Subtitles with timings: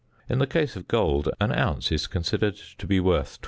[0.27, 3.39] In the case of gold, an ounce is considered to be worth 20.